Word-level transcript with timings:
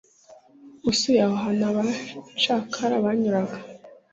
usuye 0.91 1.19
aho 1.27 1.35
hantu 1.43 1.63
abacakara 1.69 2.95
banyuraga, 3.05 3.57